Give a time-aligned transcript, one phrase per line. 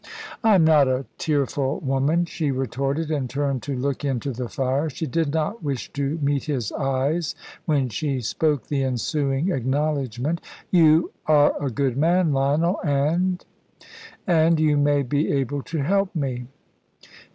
[0.43, 4.89] "I am not a tearful woman," she retorted, and turned to look into the fire.
[4.89, 7.35] She did not wish to meet his eyes
[7.65, 10.41] when she spoke the ensuing acknowledgment.
[10.71, 13.45] "You are a good man, Lionel, and
[14.25, 16.47] and you may be able to help me."